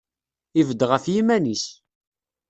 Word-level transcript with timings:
Ibedd 0.59 0.81
ɣef 0.89 1.05
yiman-is. 1.13 1.65